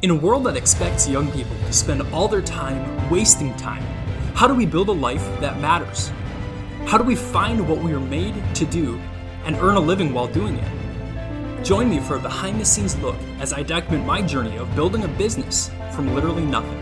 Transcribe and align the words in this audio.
In 0.00 0.10
a 0.10 0.14
world 0.14 0.44
that 0.44 0.56
expects 0.56 1.08
young 1.08 1.28
people 1.32 1.56
to 1.56 1.72
spend 1.72 2.02
all 2.14 2.28
their 2.28 2.40
time 2.40 3.10
wasting 3.10 3.52
time, 3.56 3.82
how 4.32 4.46
do 4.46 4.54
we 4.54 4.64
build 4.64 4.88
a 4.90 4.92
life 4.92 5.24
that 5.40 5.58
matters? 5.58 6.12
How 6.86 6.98
do 6.98 7.02
we 7.02 7.16
find 7.16 7.68
what 7.68 7.78
we 7.78 7.92
are 7.94 7.98
made 7.98 8.40
to 8.54 8.64
do 8.64 9.00
and 9.44 9.56
earn 9.56 9.74
a 9.74 9.80
living 9.80 10.14
while 10.14 10.28
doing 10.28 10.54
it? 10.54 11.64
Join 11.64 11.90
me 11.90 11.98
for 11.98 12.14
a 12.14 12.20
behind 12.20 12.60
the 12.60 12.64
scenes 12.64 12.96
look 13.00 13.16
as 13.40 13.52
I 13.52 13.64
document 13.64 14.06
my 14.06 14.22
journey 14.22 14.56
of 14.56 14.72
building 14.76 15.02
a 15.02 15.08
business 15.08 15.72
from 15.90 16.14
literally 16.14 16.44
nothing. 16.44 16.78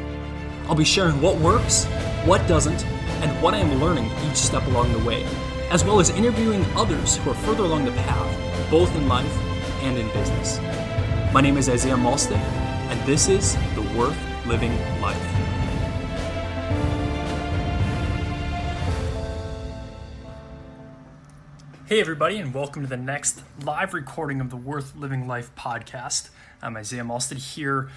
I'll 0.69 0.75
be 0.75 0.85
sharing 0.85 1.19
what 1.23 1.39
works, 1.39 1.87
what 2.27 2.46
doesn't, 2.46 2.85
and 2.85 3.43
what 3.43 3.55
I 3.55 3.61
am 3.61 3.80
learning 3.80 4.11
each 4.29 4.37
step 4.37 4.67
along 4.67 4.93
the 4.93 5.09
way, 5.09 5.25
as 5.71 5.87
well 5.87 6.01
as 6.01 6.11
interviewing 6.11 6.67
others 6.77 7.17
who 7.17 7.30
are 7.30 7.35
further 7.35 7.64
along 7.64 7.87
the 7.87 7.93
path, 7.93 8.71
both 8.71 8.95
in 8.95 9.09
life 9.09 9.39
and 9.80 9.96
in 9.96 10.07
business. 10.09 10.61
My 11.33 11.41
name 11.41 11.57
is 11.57 11.71
Isaiah 11.71 11.96
Malstead, 11.96 12.66
and 12.89 13.00
this 13.05 13.29
is 13.29 13.57
The 13.75 13.82
Worth 13.98 14.16
Living 14.47 14.73
Life. 15.01 15.16
Hey, 21.87 22.01
everybody, 22.01 22.38
and 22.38 22.55
welcome 22.55 22.83
to 22.83 22.88
the 22.88 22.97
next 22.97 23.42
live 23.64 23.92
recording 23.92 24.41
of 24.41 24.51
the 24.51 24.56
Worth 24.56 24.95
Living 24.95 25.27
Life 25.27 25.51
podcast. 25.56 26.30
I'm 26.62 26.77
Isaiah 26.77 27.02
Malstead 27.02 27.38
here, 27.38 27.91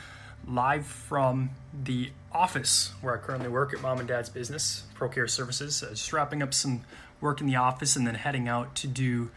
live 0.48 0.88
from 0.88 1.52
the 1.84 2.10
office 2.32 2.92
where 3.02 3.14
I 3.14 3.18
currently 3.18 3.50
work 3.50 3.76
at 3.76 3.82
mom 3.82 4.00
and 4.00 4.08
dad's 4.08 4.30
business, 4.30 4.86
ProCare 4.98 5.30
Services. 5.30 5.84
Uh, 5.84 5.90
just 5.90 6.12
wrapping 6.12 6.42
up 6.42 6.52
some 6.52 6.82
work 7.22 7.42
in 7.42 7.46
the 7.46 7.58
office 7.58 7.96
and 7.96 8.08
then 8.08 8.16
heading 8.16 8.48
out 8.48 8.74
to 8.78 8.88
do 8.88 9.30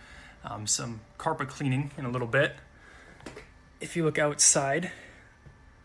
um, 0.44 0.66
some 0.66 1.00
carpet 1.18 1.48
cleaning 1.48 1.90
in 1.98 2.06
a 2.06 2.10
little 2.10 2.26
bit. 2.26 2.56
If 3.82 3.96
you 3.96 4.04
look 4.06 4.18
outside, 4.18 4.92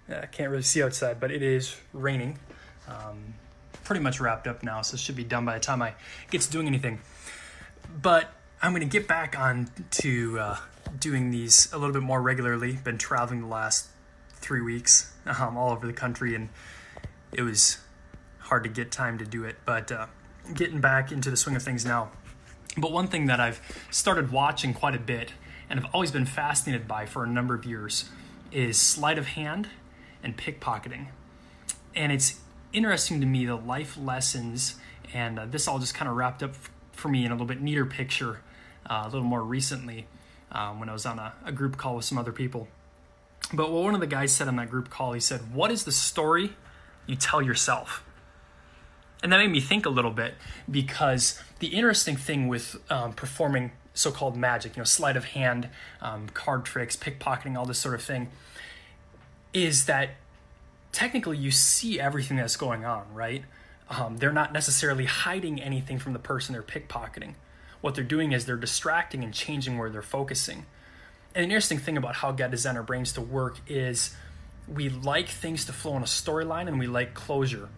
I 0.10 0.14
uh, 0.14 0.26
can't 0.28 0.50
really 0.50 0.64
see 0.64 0.82
outside, 0.82 1.20
but 1.20 1.32
it 1.32 1.42
is 1.42 1.76
raining. 1.92 2.40
Um, 2.88 3.34
pretty 3.84 4.02
much 4.02 4.20
wrapped 4.20 4.48
up 4.48 4.64
now, 4.64 4.82
so 4.82 4.96
it 4.96 5.00
should 5.00 5.16
be 5.16 5.24
done 5.24 5.46
by 5.46 5.54
the 5.54 5.60
time 5.60 5.82
I 5.82 5.94
get 6.30 6.42
to 6.42 6.52
doing 6.52 6.68
anything. 6.68 7.00
But 8.02 8.32
I'm 8.62 8.72
going 8.72 8.82
to 8.82 8.88
get 8.88 9.08
back 9.08 9.38
on 9.38 9.70
to 9.92 10.40
uh, 10.40 10.58
doing 11.00 11.32
these 11.32 11.72
a 11.74 11.78
little 11.78 11.94
bit 11.94 12.04
more 12.04 12.22
regularly. 12.22 12.74
Been 12.74 12.98
traveling 12.98 13.42
the 13.42 13.48
last 13.48 13.88
three 14.36 14.62
weeks 14.62 15.14
um, 15.26 15.58
all 15.58 15.72
over 15.72 15.86
the 15.86 15.94
country, 15.94 16.36
and 16.36 16.50
it 17.32 17.42
was 17.42 17.78
hard 18.40 18.64
to 18.64 18.70
get 18.70 18.92
time 18.92 19.18
to 19.18 19.26
do 19.26 19.44
it. 19.44 19.58
But 19.66 19.92
uh, 19.92 20.08
getting 20.54 20.80
back 20.80 21.12
into 21.12 21.30
the 21.30 21.38
swing 21.38 21.56
of 21.56 21.64
things 21.64 21.86
now. 21.86 22.12
But 22.78 22.92
one 22.92 23.08
thing 23.08 23.26
that 23.26 23.40
I've 23.40 23.60
started 23.90 24.32
watching 24.32 24.74
quite 24.74 24.96
a 24.96 25.00
bit 25.00 25.34
and 25.70 25.80
have 25.80 25.90
always 25.94 26.12
been 26.12 26.26
fascinated 26.26 26.88
by 26.88 27.06
for 27.06 27.24
a 27.24 27.28
number 27.28 27.56
of 27.56 27.66
years 27.66 28.10
is 28.52 28.78
sleight 28.78 29.18
of 29.18 29.28
hand 29.28 29.70
and 30.28 30.38
pickpocketing. 30.38 31.08
And 31.96 32.12
it's 32.12 32.40
interesting 32.74 33.22
to 33.22 33.26
me 33.26 33.46
the 33.46 33.56
life 33.56 33.98
lessons, 33.98 34.76
and 35.14 35.40
uh, 35.40 35.46
this 35.46 35.68
all 35.68 35.80
just 35.80 35.96
kind 35.96 36.10
of 36.10 36.16
wrapped 36.16 36.44
up 36.44 36.54
for 36.92 37.08
me 37.08 37.26
in 37.26 37.32
a 37.32 37.34
little 37.34 37.48
bit 37.48 37.62
neater 37.62 37.86
picture 37.86 38.42
uh, 38.90 39.04
a 39.06 39.10
little 39.10 39.24
more 39.24 39.42
recently 39.42 40.06
um, 40.52 40.80
when 40.80 40.90
I 40.90 40.94
was 40.94 41.06
on 41.06 41.18
a, 41.18 41.34
a 41.46 41.52
group 41.52 41.78
call 41.78 41.96
with 41.96 42.06
some 42.06 42.18
other 42.18 42.32
people. 42.32 42.68
But 43.54 43.72
what 43.72 43.84
one 43.84 43.94
of 43.94 44.02
the 44.02 44.08
guys 44.08 44.34
said 44.34 44.48
on 44.48 44.58
that 44.58 44.70
group 44.70 44.90
call, 44.90 45.14
he 45.14 45.20
said, 45.20 45.54
What 45.54 45.72
is 45.72 45.86
the 45.86 45.92
story 45.92 46.54
you 47.06 47.16
tell 47.16 47.42
yourself? 47.42 48.04
And 49.24 49.32
that 49.32 49.38
made 49.38 49.50
me 49.50 49.62
think 49.62 49.86
a 49.86 49.90
little 49.90 50.12
bit 50.12 50.36
because 50.70 51.42
the 51.60 51.68
interesting 51.68 52.18
thing 52.18 52.48
with 52.48 52.78
um, 52.92 53.14
performing 53.14 53.72
so 53.94 54.12
called 54.12 54.38
magic, 54.38 54.76
you 54.76 54.82
know, 54.82 54.86
sleight 54.86 55.18
of 55.18 55.26
hand, 55.26 55.70
um, 56.02 56.28
card 56.30 56.66
tricks, 56.66 56.96
pickpocketing, 56.96 57.58
all 57.58 57.66
this 57.66 57.80
sort 57.80 57.96
of 57.96 58.04
thing, 58.04 58.30
is 59.54 59.86
that 59.86 60.12
technically 60.92 61.38
you 61.38 61.52
see 61.52 62.00
everything 62.00 62.38
that's 62.38 62.58
going 62.58 62.86
on, 62.86 63.06
right? 63.14 63.44
Um, 63.90 64.18
they're 64.18 64.34
not 64.34 64.54
necessarily 64.54 65.06
hiding 65.06 65.62
anything 65.62 66.00
from 66.00 66.14
the 66.14 66.20
person 66.20 66.54
they're 66.54 66.62
pickpocketing 66.62 67.36
what 67.82 67.96
they're 67.96 68.04
doing 68.04 68.32
is 68.32 68.46
they're 68.46 68.58
distracting 68.58 69.24
and 69.24 69.34
changing 69.34 69.78
where 69.78 69.90
they're 69.90 70.02
focusing. 70.02 70.66
And 71.36 71.44
the 71.44 71.46
interesting 71.46 71.78
thing 71.78 71.98
about 71.98 72.16
how 72.18 72.32
God 72.32 72.52
designed 72.52 72.78
our 72.78 72.84
brains 72.84 73.14
to 73.14 73.22
work 73.22 73.60
is 73.68 74.16
we 74.68 74.90
like 74.90 75.30
things 75.30 75.66
to 75.66 75.74
flow 75.74 75.96
in 75.96 76.02
a 76.02 76.06
storyline 76.06 76.68
and 76.68 76.80
we 76.80 76.88
like 76.88 77.14
closure. 77.14 77.70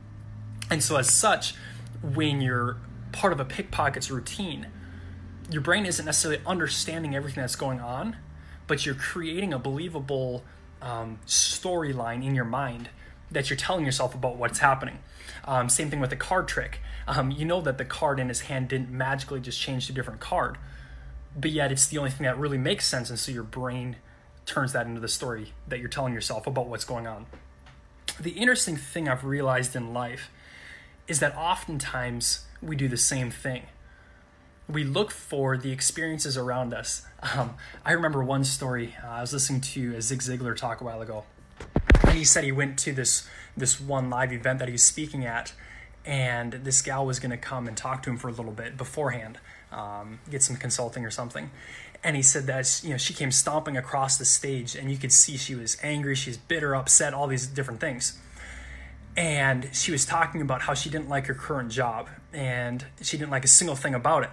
And 0.70 0.84
so, 0.84 0.98
as 0.98 1.14
such, 1.14 1.56
when 2.02 2.42
you're 2.42 2.78
part 3.12 3.34
of 3.34 3.40
a 3.40 3.46
pickpocket's 3.46 4.10
routine, 4.10 4.68
your 5.52 5.62
brain 5.62 5.86
isn't 5.86 6.06
necessarily 6.06 6.42
understanding 6.46 7.16
everything 7.16 7.42
that's 7.42 7.56
going 7.56 7.80
on, 7.80 8.16
but 8.68 8.86
you're 8.86 8.96
creating 8.96 9.52
a 9.52 9.60
believable 9.60 10.44
um, 10.82 11.20
storyline 11.26 12.26
in 12.26 12.36
your 12.36 12.46
mind 12.46 12.90
that 13.32 13.50
you're 13.50 13.58
telling 13.58 13.86
yourself 13.86 14.16
about 14.16 14.38
what's 14.38 14.60
happening. 14.60 15.00
Um, 15.46 15.70
same 15.70 15.90
thing 15.90 16.00
with 16.00 16.10
the 16.10 16.16
card 16.16 16.48
trick. 16.48 16.80
Um, 17.08 17.32
you 17.32 17.46
know 17.46 17.62
that 17.62 17.78
the 17.78 17.86
card 17.86 18.20
in 18.20 18.28
his 18.28 18.42
hand 18.42 18.68
didn't 18.68 18.90
magically 18.90 19.40
just 19.40 19.60
change 19.60 19.88
to 19.88 19.94
a 19.94 19.96
different 19.96 20.20
card, 20.20 20.58
but 21.40 21.52
yet 21.52 21.72
it's 21.72 21.88
the 21.88 21.98
only 21.98 22.12
thing 22.12 22.26
that 22.26 22.38
really 22.38 22.58
makes 22.58 22.88
sense, 22.88 23.10
and 23.10 23.18
so 23.18 23.32
your 23.32 23.44
brain 23.44 23.98
turns 24.46 24.74
that 24.74 24.88
into 24.88 25.00
the 25.00 25.08
story 25.08 25.54
that 25.68 25.80
you're 25.80 25.90
telling 25.90 26.14
yourself 26.14 26.48
about 26.48 26.68
what's 26.68 26.86
going 26.86 27.08
on. 27.08 27.26
The 28.20 28.32
interesting 28.32 28.76
thing 28.76 29.08
I've 29.08 29.24
realized 29.24 29.76
in 29.76 29.94
life 29.94 30.30
is 31.08 31.20
that 31.20 31.36
oftentimes 31.36 32.46
we 32.62 32.76
do 32.76 32.88
the 32.88 32.98
same 32.98 33.32
thing. 33.32 33.64
We 34.70 34.84
look 34.84 35.10
for 35.10 35.58
the 35.58 35.72
experiences 35.72 36.38
around 36.38 36.76
us. 36.76 37.02
Um, 37.36 37.56
I 37.84 37.94
remember 37.94 38.24
one 38.24 38.44
story. 38.44 38.96
Uh, 39.04 39.08
I 39.08 39.22
was 39.22 39.34
listening 39.34 39.62
to 39.62 39.96
a 39.96 40.02
Zig 40.02 40.20
Ziglar 40.20 40.56
talk 40.56 40.80
a 40.80 40.84
while 40.84 41.02
ago, 41.02 41.24
and 42.04 42.16
he 42.16 42.24
said 42.24 42.44
he 42.44 42.52
went 42.52 42.78
to 42.80 42.94
this 42.94 43.28
this 43.58 43.82
one 43.82 44.12
live 44.12 44.32
event 44.32 44.60
that 44.60 44.68
he 44.68 44.72
was 44.72 44.84
speaking 44.84 45.26
at, 45.26 45.54
and 46.06 46.54
this 46.54 46.84
gal 46.84 47.04
was 47.04 47.20
going 47.20 47.32
to 47.32 47.38
come 47.38 47.68
and 47.68 47.76
talk 47.76 48.04
to 48.04 48.12
him 48.12 48.18
for 48.18 48.28
a 48.28 48.32
little 48.32 48.52
bit 48.52 48.78
beforehand, 48.78 49.40
um, 49.72 50.20
get 50.30 50.44
some 50.44 50.56
consulting 50.56 51.04
or 51.04 51.10
something. 51.10 51.50
And 52.04 52.16
he 52.16 52.22
said 52.22 52.46
that 52.46 52.82
you 52.84 52.92
know 52.92 52.98
she 52.98 53.16
came 53.16 53.32
stomping 53.32 53.76
across 53.76 54.20
the 54.20 54.26
stage, 54.26 54.76
and 54.76 54.92
you 54.92 54.98
could 54.98 55.12
see 55.12 55.36
she 55.36 55.56
was 55.56 55.78
angry, 55.82 56.14
she's 56.14 56.38
bitter, 56.38 56.76
upset, 56.76 57.16
all 57.16 57.26
these 57.26 57.48
different 57.48 57.80
things. 57.80 58.20
And 59.18 59.70
she 59.74 59.92
was 59.92 60.06
talking 60.06 60.42
about 60.42 60.62
how 60.62 60.76
she 60.76 60.92
didn't 60.92 61.10
like 61.10 61.26
her 61.26 61.34
current 61.34 61.72
job, 61.72 62.08
and 62.32 62.86
she 63.02 63.18
didn't 63.18 63.32
like 63.32 63.44
a 63.44 63.50
single 63.50 63.76
thing 63.76 63.96
about 63.96 64.22
it. 64.24 64.30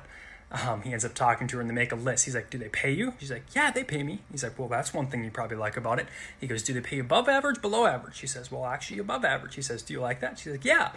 Um, 0.64 0.82
he 0.82 0.92
ends 0.92 1.04
up 1.04 1.14
talking 1.14 1.46
to 1.48 1.56
her 1.56 1.60
and 1.60 1.68
they 1.68 1.74
make 1.74 1.92
a 1.92 1.96
list. 1.96 2.24
He's 2.24 2.34
like, 2.34 2.50
Do 2.50 2.58
they 2.58 2.68
pay 2.68 2.90
you? 2.90 3.14
She's 3.18 3.30
like, 3.30 3.44
Yeah, 3.54 3.70
they 3.70 3.84
pay 3.84 4.02
me. 4.02 4.20
He's 4.30 4.42
like, 4.42 4.58
Well, 4.58 4.68
that's 4.68 4.94
one 4.94 5.06
thing 5.06 5.24
you 5.24 5.30
probably 5.30 5.56
like 5.56 5.76
about 5.76 5.98
it. 5.98 6.06
He 6.40 6.46
goes, 6.46 6.62
Do 6.62 6.72
they 6.72 6.80
pay 6.80 6.98
above 6.98 7.28
average, 7.28 7.60
below 7.60 7.86
average? 7.86 8.16
She 8.16 8.26
says, 8.26 8.50
Well, 8.50 8.64
actually, 8.64 8.98
above 9.00 9.24
average. 9.24 9.54
He 9.54 9.62
says, 9.62 9.82
Do 9.82 9.92
you 9.92 10.00
like 10.00 10.20
that? 10.20 10.38
She's 10.38 10.52
like, 10.52 10.64
Yeah. 10.64 10.92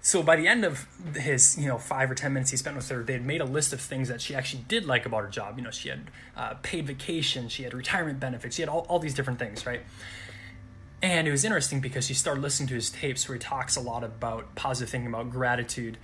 So 0.00 0.22
by 0.22 0.36
the 0.36 0.46
end 0.46 0.64
of 0.64 0.86
his, 1.16 1.58
you 1.58 1.66
know, 1.66 1.78
five 1.78 2.10
or 2.10 2.14
10 2.14 2.32
minutes 2.32 2.50
he 2.50 2.58
spent 2.58 2.76
with 2.76 2.88
her, 2.90 3.02
they 3.02 3.14
had 3.14 3.24
made 3.24 3.40
a 3.40 3.46
list 3.46 3.72
of 3.72 3.80
things 3.80 4.08
that 4.08 4.20
she 4.20 4.34
actually 4.34 4.64
did 4.68 4.84
like 4.84 5.06
about 5.06 5.22
her 5.22 5.30
job. 5.30 5.56
You 5.56 5.64
know, 5.64 5.70
she 5.70 5.88
had 5.88 6.10
uh, 6.36 6.54
paid 6.62 6.86
vacation, 6.86 7.48
she 7.48 7.62
had 7.62 7.72
retirement 7.72 8.20
benefits, 8.20 8.56
she 8.56 8.62
had 8.62 8.68
all, 8.68 8.86
all 8.88 8.98
these 8.98 9.14
different 9.14 9.38
things, 9.38 9.64
right? 9.64 9.80
And 11.04 11.28
it 11.28 11.30
was 11.30 11.44
interesting 11.44 11.80
because 11.80 12.06
she 12.06 12.14
started 12.14 12.40
listening 12.40 12.68
to 12.68 12.74
his 12.74 12.90
tapes 12.90 13.28
where 13.28 13.36
he 13.36 13.38
talks 13.38 13.76
a 13.76 13.80
lot 13.80 14.04
about 14.04 14.54
positive 14.54 14.90
thinking, 14.90 15.08
about 15.08 15.30
gratitude, 15.30 15.98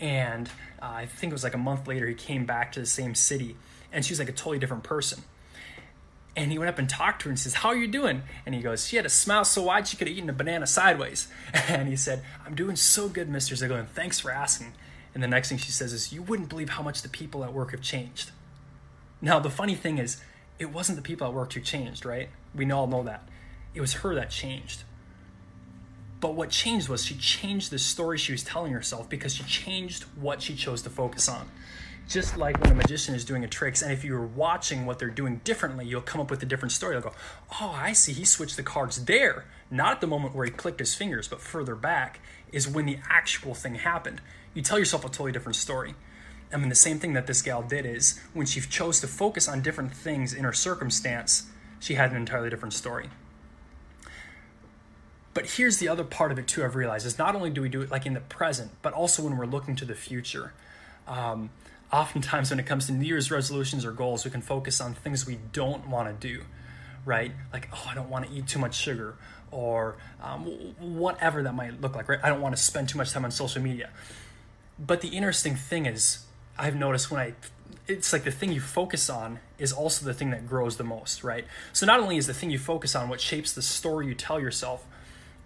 and 0.00 0.48
uh, 0.80 0.86
I 0.86 1.06
think 1.06 1.30
it 1.30 1.34
was 1.34 1.44
like 1.44 1.54
a 1.54 1.58
month 1.58 1.86
later, 1.86 2.06
he 2.06 2.14
came 2.14 2.44
back 2.44 2.72
to 2.72 2.80
the 2.80 2.86
same 2.86 3.14
city, 3.14 3.56
and 3.92 4.04
she 4.04 4.12
was 4.12 4.18
like 4.18 4.28
a 4.28 4.32
totally 4.32 4.58
different 4.58 4.84
person. 4.84 5.22
And 6.36 6.52
he 6.52 6.58
went 6.58 6.68
up 6.68 6.78
and 6.78 6.88
talked 6.88 7.22
to 7.22 7.24
her 7.24 7.30
and 7.30 7.38
says, 7.38 7.54
How 7.54 7.70
are 7.70 7.76
you 7.76 7.88
doing? 7.88 8.22
And 8.44 8.54
he 8.54 8.60
goes, 8.60 8.86
She 8.86 8.96
had 8.96 9.06
a 9.06 9.10
smile 9.10 9.44
so 9.44 9.62
wide 9.62 9.88
she 9.88 9.96
could 9.96 10.06
have 10.06 10.16
eaten 10.16 10.28
a 10.28 10.34
banana 10.34 10.66
sideways. 10.66 11.28
And 11.68 11.88
he 11.88 11.96
said, 11.96 12.22
I'm 12.44 12.54
doing 12.54 12.76
so 12.76 13.08
good, 13.08 13.28
Mr. 13.30 13.54
Ziglar, 13.56 13.78
and 13.78 13.88
thanks 13.88 14.20
for 14.20 14.30
asking. 14.30 14.74
And 15.14 15.22
the 15.22 15.28
next 15.28 15.48
thing 15.48 15.56
she 15.56 15.72
says 15.72 15.94
is, 15.94 16.12
You 16.12 16.22
wouldn't 16.22 16.50
believe 16.50 16.70
how 16.70 16.82
much 16.82 17.00
the 17.00 17.08
people 17.08 17.42
at 17.42 17.54
work 17.54 17.70
have 17.70 17.80
changed. 17.80 18.32
Now, 19.22 19.38
the 19.38 19.48
funny 19.48 19.74
thing 19.74 19.96
is, 19.96 20.20
it 20.58 20.72
wasn't 20.72 20.96
the 20.96 21.02
people 21.02 21.26
at 21.26 21.32
work 21.32 21.54
who 21.54 21.60
changed, 21.60 22.04
right? 22.04 22.28
We 22.54 22.70
all 22.70 22.86
know 22.86 23.02
that. 23.04 23.26
It 23.74 23.80
was 23.80 23.94
her 23.94 24.14
that 24.14 24.30
changed. 24.30 24.82
But 26.20 26.34
what 26.34 26.50
changed 26.50 26.88
was 26.88 27.04
she 27.04 27.14
changed 27.14 27.70
the 27.70 27.78
story 27.78 28.18
she 28.18 28.32
was 28.32 28.42
telling 28.42 28.72
herself 28.72 29.08
because 29.08 29.34
she 29.34 29.44
changed 29.44 30.04
what 30.18 30.40
she 30.40 30.54
chose 30.54 30.82
to 30.82 30.90
focus 30.90 31.28
on. 31.28 31.48
Just 32.08 32.36
like 32.36 32.60
when 32.60 32.70
a 32.70 32.74
magician 32.74 33.14
is 33.16 33.24
doing 33.24 33.42
a 33.42 33.48
trick, 33.48 33.82
and 33.82 33.92
if 33.92 34.04
you're 34.04 34.24
watching 34.24 34.86
what 34.86 34.98
they're 35.00 35.10
doing 35.10 35.40
differently, 35.42 35.84
you'll 35.84 36.00
come 36.00 36.20
up 36.20 36.30
with 36.30 36.42
a 36.42 36.46
different 36.46 36.70
story. 36.70 36.94
You'll 36.94 37.02
go, 37.02 37.12
Oh, 37.60 37.74
I 37.76 37.92
see, 37.92 38.12
he 38.12 38.24
switched 38.24 38.56
the 38.56 38.62
cards 38.62 39.04
there. 39.04 39.44
Not 39.70 39.92
at 39.92 40.00
the 40.00 40.06
moment 40.06 40.34
where 40.34 40.44
he 40.44 40.52
clicked 40.52 40.78
his 40.78 40.94
fingers, 40.94 41.26
but 41.26 41.40
further 41.40 41.74
back 41.74 42.20
is 42.52 42.68
when 42.68 42.86
the 42.86 42.98
actual 43.10 43.54
thing 43.54 43.74
happened. 43.74 44.20
You 44.54 44.62
tell 44.62 44.78
yourself 44.78 45.04
a 45.04 45.08
totally 45.08 45.32
different 45.32 45.56
story. 45.56 45.94
I 46.52 46.58
mean, 46.58 46.68
the 46.68 46.76
same 46.76 47.00
thing 47.00 47.14
that 47.14 47.26
this 47.26 47.42
gal 47.42 47.62
did 47.62 47.84
is 47.84 48.20
when 48.32 48.46
she 48.46 48.60
chose 48.60 49.00
to 49.00 49.08
focus 49.08 49.48
on 49.48 49.62
different 49.62 49.92
things 49.92 50.32
in 50.32 50.44
her 50.44 50.52
circumstance, 50.52 51.50
she 51.80 51.94
had 51.94 52.12
an 52.12 52.16
entirely 52.16 52.50
different 52.50 52.72
story. 52.72 53.10
But 55.36 55.50
here's 55.50 55.76
the 55.76 55.88
other 55.88 56.02
part 56.02 56.32
of 56.32 56.38
it 56.38 56.48
too. 56.48 56.64
I've 56.64 56.74
realized 56.74 57.04
is 57.04 57.18
not 57.18 57.36
only 57.36 57.50
do 57.50 57.60
we 57.60 57.68
do 57.68 57.82
it 57.82 57.90
like 57.90 58.06
in 58.06 58.14
the 58.14 58.20
present, 58.20 58.70
but 58.80 58.94
also 58.94 59.22
when 59.22 59.36
we're 59.36 59.44
looking 59.44 59.76
to 59.76 59.84
the 59.84 59.94
future. 59.94 60.54
Um, 61.06 61.50
oftentimes, 61.92 62.48
when 62.48 62.58
it 62.58 62.64
comes 62.64 62.86
to 62.86 62.92
New 62.92 63.04
Year's 63.04 63.30
resolutions 63.30 63.84
or 63.84 63.92
goals, 63.92 64.24
we 64.24 64.30
can 64.30 64.40
focus 64.40 64.80
on 64.80 64.94
things 64.94 65.26
we 65.26 65.38
don't 65.52 65.88
want 65.88 66.08
to 66.08 66.26
do, 66.26 66.44
right? 67.04 67.32
Like, 67.52 67.68
oh, 67.70 67.86
I 67.86 67.94
don't 67.94 68.08
want 68.08 68.26
to 68.26 68.32
eat 68.32 68.46
too 68.46 68.58
much 68.58 68.76
sugar, 68.76 69.16
or 69.50 69.96
um, 70.22 70.46
whatever 70.80 71.42
that 71.42 71.54
might 71.54 71.82
look 71.82 71.94
like, 71.94 72.08
right? 72.08 72.20
I 72.22 72.30
don't 72.30 72.40
want 72.40 72.56
to 72.56 72.62
spend 72.62 72.88
too 72.88 72.96
much 72.96 73.12
time 73.12 73.26
on 73.26 73.30
social 73.30 73.60
media. 73.60 73.90
But 74.78 75.02
the 75.02 75.08
interesting 75.08 75.54
thing 75.54 75.84
is, 75.84 76.24
I've 76.58 76.76
noticed 76.76 77.10
when 77.10 77.20
I, 77.20 77.34
it's 77.86 78.10
like 78.10 78.24
the 78.24 78.30
thing 78.30 78.52
you 78.52 78.62
focus 78.62 79.10
on 79.10 79.40
is 79.58 79.70
also 79.70 80.06
the 80.06 80.14
thing 80.14 80.30
that 80.30 80.48
grows 80.48 80.78
the 80.78 80.84
most, 80.84 81.22
right? 81.22 81.44
So 81.74 81.84
not 81.84 82.00
only 82.00 82.16
is 82.16 82.26
the 82.26 82.32
thing 82.32 82.48
you 82.48 82.58
focus 82.58 82.96
on 82.96 83.10
what 83.10 83.20
shapes 83.20 83.52
the 83.52 83.60
story 83.60 84.06
you 84.06 84.14
tell 84.14 84.40
yourself, 84.40 84.86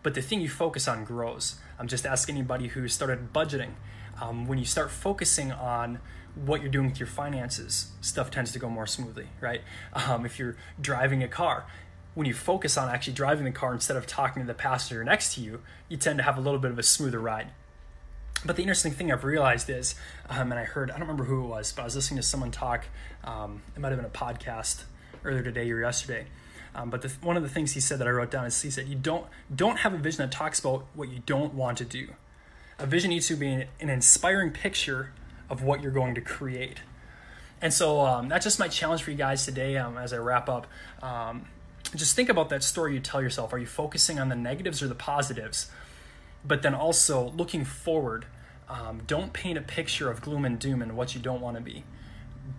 but 0.03 0.15
the 0.15 0.23
thing 0.23 0.41
you 0.41 0.49
focus 0.49 0.89
on 0.89 1.05
grows. 1.05 1.57
I'm 1.79 1.89
just 1.89 2.07
asking 2.07 2.37
anybody 2.37 2.69
who 2.69 2.89
started 2.89 3.33
budgeting. 3.33 3.73
Um, 4.21 4.47
when 4.47 4.59
you 4.59 4.65
start 4.65 4.91
focusing 4.91 5.53
on 5.53 6.01
what 6.35 6.61
you're 6.63 6.71
doing 6.71 6.91
with 6.91 7.01
your 7.01 7.07
finances, 7.07 7.91
stuff 8.01 8.31
tends 8.31 8.53
to 8.53 8.59
go 8.59 8.69
more 8.69 8.87
smoothly, 8.87 9.29
right? 9.41 9.63
Um, 9.93 10.25
if 10.25 10.39
you're 10.39 10.57
driving 10.81 11.23
a 11.23 11.29
car, 11.29 11.67
when 12.15 12.27
you 12.27 12.35
focus 12.35 12.77
on 12.77 12.89
actually 12.89 13.15
driving 13.15 13.45
the 13.45 13.53
car 13.53 13.73
instead 13.73 13.97
of 13.97 14.07
talking 14.07 14.43
to 14.43 14.47
the 14.47 14.55
passenger 14.55 15.03
next 15.05 15.35
to 15.35 15.41
you, 15.41 15.63
you 15.89 15.97
tend 15.97 16.19
to 16.19 16.23
have 16.23 16.37
a 16.37 16.41
little 16.41 16.59
bit 16.59 16.71
of 16.71 16.79
a 16.79 16.83
smoother 16.83 17.19
ride. 17.19 17.49
But 18.45 18.57
the 18.57 18.63
interesting 18.63 18.93
thing 18.93 19.13
I've 19.13 19.25
realized 19.25 19.69
is, 19.69 19.95
um, 20.29 20.51
and 20.51 20.59
I 20.59 20.65
heard, 20.65 20.91
I 20.91 20.95
don't 20.95 21.03
remember 21.03 21.25
who 21.25 21.45
it 21.45 21.49
was, 21.49 21.73
but 21.73 21.83
I 21.83 21.85
was 21.85 21.95
listening 21.95 22.17
to 22.17 22.23
someone 22.23 22.51
talk, 22.51 22.87
um, 23.23 23.63
it 23.77 23.81
might 23.81 23.89
have 23.89 23.99
been 23.99 24.07
a 24.07 24.09
podcast 24.09 24.85
earlier 25.25 25.43
today 25.43 25.71
or 25.71 25.81
yesterday. 25.81 26.27
Um, 26.75 26.91
but 26.91 27.03
the, 27.03 27.09
one 27.23 27.37
of 27.37 27.43
the 27.43 27.49
things 27.49 27.73
he 27.73 27.81
said 27.81 27.99
that 27.99 28.07
I 28.07 28.11
wrote 28.11 28.31
down 28.31 28.47
is 28.47 28.61
he 28.63 28.71
said, 28.71 28.89
you 28.89 28.95
don't, 28.95 29.27
don't 29.55 29.79
have 29.79 29.93
a 29.93 29.99
vision 29.99 30.19
that 30.19 30.33
talks 30.33 30.61
about 30.61 30.87
what 30.95 31.09
you 31.09 31.21
don't 31.27 31.55
want 31.55 31.79
to 31.79 31.85
do. 31.85 32.09
A 32.79 32.87
vision 32.87 33.11
needs 33.11 33.27
to 33.29 33.37
be 33.37 33.49
an, 33.49 33.65
an 33.81 33.91
inspiring 33.91 34.51
picture 34.51 35.13
of 35.49 35.63
what 35.63 35.83
you're 35.83 35.93
going 35.93 36.15
to 36.15 36.21
create. 36.21 36.79
And 37.61 37.75
so 37.75 38.01
um, 38.01 38.29
that's 38.29 38.45
just 38.45 38.59
my 38.59 38.69
challenge 38.69 39.03
for 39.03 39.11
you 39.11 39.17
guys 39.17 39.45
today 39.45 39.77
um, 39.77 39.99
as 39.99 40.13
I 40.13 40.19
wrap 40.19 40.49
up. 40.49 40.67
Um, 41.03 41.47
just 41.95 42.15
think 42.15 42.29
about 42.29 42.49
that 42.51 42.63
story 42.63 42.95
you 42.95 43.01
tell 43.01 43.21
yourself. 43.21 43.53
Are 43.53 43.59
you 43.59 43.67
focusing 43.67 44.19
on 44.19 44.29
the 44.29 44.37
negatives 44.37 44.83
or 44.83 44.89
the 44.89 44.95
positives? 44.95 45.71
But 46.45 46.63
then 46.63 46.75
also 46.75 47.31
looking 47.31 47.65
forward. 47.65 48.27
Um, 48.69 49.03
don't 49.07 49.33
paint 49.33 49.59
a 49.59 49.63
picture 49.63 50.09
of 50.09 50.21
gloom 50.21 50.45
and 50.45 50.59
doom 50.59 50.81
and 50.81 50.97
what 50.97 51.15
you 51.15 51.21
don't 51.21 51.41
want 51.41 51.57
to 51.57 51.63
be, 51.63 51.83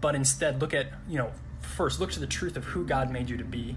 but 0.01 0.13
instead 0.13 0.59
look 0.59 0.73
at, 0.73 0.87
you 1.07 1.17
know, 1.17 1.31
first 1.61 1.99
look 1.99 2.11
to 2.11 2.19
the 2.19 2.27
truth 2.27 2.57
of 2.57 2.65
who 2.65 2.85
God 2.85 3.11
made 3.11 3.29
you 3.29 3.37
to 3.37 3.43
be. 3.43 3.75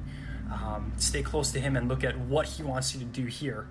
Um, 0.52 0.92
stay 0.96 1.22
close 1.22 1.52
to 1.52 1.60
Him 1.60 1.76
and 1.76 1.88
look 1.88 2.04
at 2.04 2.18
what 2.18 2.46
He 2.46 2.62
wants 2.62 2.94
you 2.94 3.00
to 3.00 3.06
do 3.06 3.26
here, 3.26 3.66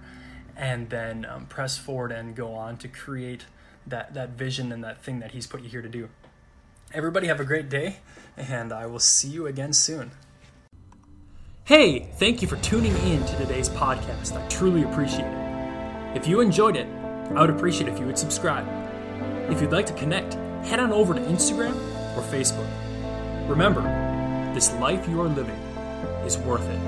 and 0.58 0.90
then 0.90 1.26
um, 1.26 1.46
press 1.46 1.78
forward 1.78 2.12
and 2.12 2.36
go 2.36 2.54
on 2.54 2.78
to 2.78 2.88
create 2.88 3.46
that 3.86 4.14
that 4.14 4.32
vision 4.32 4.72
and 4.72 4.84
that 4.84 5.04
thing 5.04 5.20
that 5.20 5.32
He's 5.32 5.48
put 5.48 5.62
you 5.62 5.70
here 5.70 5.82
to 5.82 5.90
do. 5.90 6.10
Everybody 6.94 7.28
have 7.28 7.40
a 7.40 7.46
great 7.46 7.70
day, 7.70 7.98
and 8.38 8.72
I 8.72 8.86
will 8.86 9.00
see 9.00 9.30
you 9.30 9.48
again 9.48 9.74
soon. 9.74 10.12
Hey, 11.66 12.10
thank 12.18 12.42
you 12.42 12.48
for 12.48 12.58
tuning 12.58 12.96
in 12.98 13.26
to 13.26 13.38
today's 13.38 13.70
podcast. 13.70 14.36
I 14.36 14.46
truly 14.48 14.84
appreciate 14.84 15.26
it. 15.26 16.18
If 16.18 16.28
you 16.28 16.42
enjoyed 16.42 16.76
it, 16.76 16.88
I 17.34 17.42
would 17.42 17.50
appreciate 17.50 17.88
if 17.88 18.00
you 18.00 18.06
would 18.06 18.18
subscribe. 18.18 18.68
If 19.50 19.62
you'd 19.62 19.72
like 19.72 19.86
to 19.86 19.94
connect, 19.94 20.34
head 20.66 20.80
on 20.80 20.92
over 20.92 21.14
to 21.14 21.22
Instagram 21.22 21.74
or 22.18 22.22
Facebook. 22.22 22.70
Remember, 23.50 23.82
this 24.54 24.72
life 24.74 25.08
you 25.10 25.20
are 25.20 25.28
living 25.28 25.60
is 26.26 26.38
worth 26.38 26.68
it. 26.70 26.80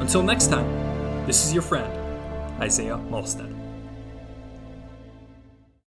Until 0.00 0.22
next 0.22 0.48
time, 0.48 0.66
this 1.26 1.44
is 1.44 1.52
your 1.52 1.62
friend, 1.62 1.92
Isaiah 2.60 2.98
Malstead. 3.10 3.61